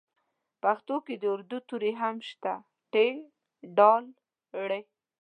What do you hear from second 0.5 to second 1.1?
په پښتو